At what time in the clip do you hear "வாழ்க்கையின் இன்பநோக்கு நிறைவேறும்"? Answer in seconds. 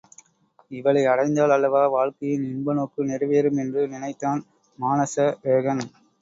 1.87-3.61